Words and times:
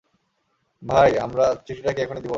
ভাইয়া, 0.81 1.19
আমরা 1.23 1.45
চিঠিটা 1.65 1.91
কি 1.95 1.99
এখনি 2.01 2.19
দিব? 2.19 2.29